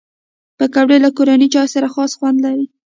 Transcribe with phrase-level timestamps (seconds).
[0.57, 2.65] پکورې له کورني چای سره خاص خوند لري